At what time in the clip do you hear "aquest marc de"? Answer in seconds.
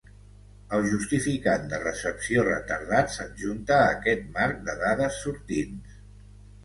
3.99-4.77